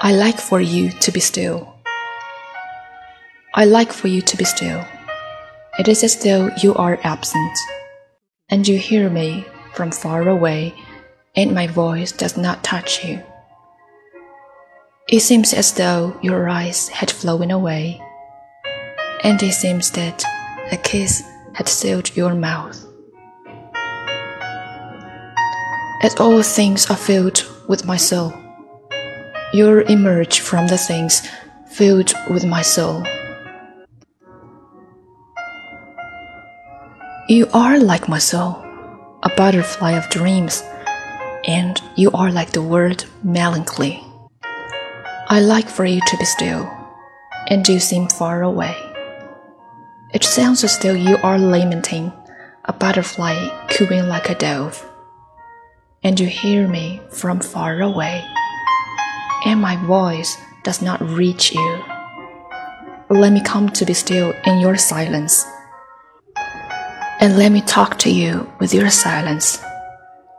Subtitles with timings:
[0.00, 1.74] I like for you to be still.
[3.52, 4.84] I like for you to be still.
[5.76, 7.58] It is as though you are absent,
[8.48, 10.72] and you hear me from far away,
[11.34, 13.20] and my voice does not touch you.
[15.08, 18.00] It seems as though your eyes had flown away,
[19.24, 20.24] and it seems that
[20.70, 22.86] a kiss had sealed your mouth.
[26.04, 28.32] As all things are filled with my soul,
[29.52, 31.22] you emerge from the things
[31.68, 33.04] filled with my soul.
[37.28, 38.64] You are like my soul,
[39.22, 40.62] a butterfly of dreams,
[41.46, 44.02] and you are like the word melancholy.
[45.28, 46.70] I like for you to be still,
[47.48, 48.74] and you seem far away.
[50.14, 52.12] It sounds as though you are lamenting,
[52.64, 54.84] a butterfly cooing like a dove
[56.02, 58.24] and you hear me from far away,
[59.44, 61.84] and my voice does not reach you.
[63.10, 65.44] Let me come to be still in your silence,
[67.20, 69.58] and let me talk to you with your silence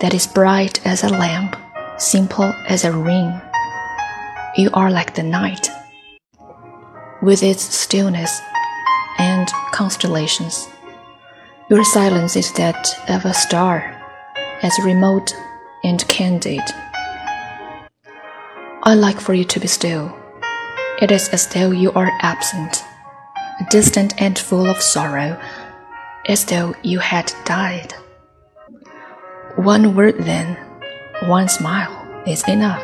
[0.00, 1.56] that is bright as a lamp,
[1.96, 3.40] simple as a ring.
[4.56, 5.70] You are like the night,
[7.22, 8.40] with its stillness
[9.18, 10.68] and constellations.
[11.70, 13.94] Your silence is that of a star,
[14.62, 15.34] as remote
[15.84, 16.62] and candid.
[18.88, 20.16] I like for you to be still.
[21.02, 22.82] It is as though you are absent,
[23.68, 25.38] distant and full of sorrow,
[26.26, 27.92] as though you had died.
[29.56, 30.56] One word then,
[31.26, 32.82] one smile is enough.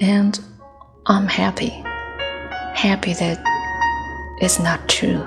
[0.00, 0.38] And
[1.06, 1.82] I'm happy,
[2.76, 3.42] happy that
[4.40, 5.26] it's not true.